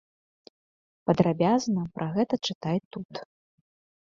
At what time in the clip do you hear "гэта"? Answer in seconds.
2.17-2.35